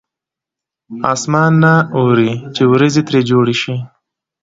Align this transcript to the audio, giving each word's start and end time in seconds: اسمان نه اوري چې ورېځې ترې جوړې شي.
اسمان 1.13 1.51
نه 1.63 1.73
اوري 1.97 2.31
چې 2.55 2.63
ورېځې 2.71 3.01
ترې 3.07 3.19
جوړې 3.29 3.55
شي. 3.61 3.75